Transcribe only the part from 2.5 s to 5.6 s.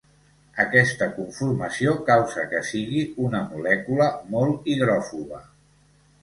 que sigui una molècula molt hidròfoba.